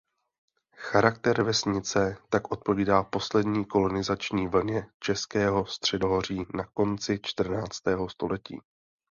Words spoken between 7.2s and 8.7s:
čtrnáctého století.